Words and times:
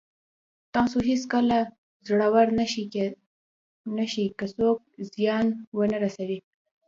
تاسو 0.75 0.97
هېڅکله 1.09 1.59
زړور 2.07 2.47
نه 3.97 4.03
شئ 4.13 4.25
که 4.39 4.45
څوک 4.55 4.77
زیان 5.15 5.47
ونه 5.77 5.97
رسوي. 6.03 6.39